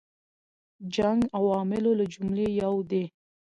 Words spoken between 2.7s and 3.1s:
دی.